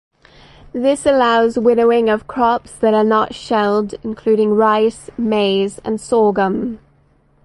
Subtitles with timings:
[0.73, 6.79] This allows winnowing of crops that are not shelled, including rice, maize, and sorghum.